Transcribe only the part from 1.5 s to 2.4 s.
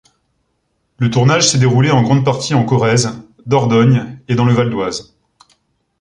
déroulé en grande